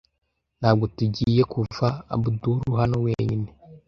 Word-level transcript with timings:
Ntabwo 0.59 0.85
tugiye 0.95 1.41
kuva 1.53 1.87
Abudul 2.13 2.57
hano 2.81 2.95
wenyine. 3.05 3.49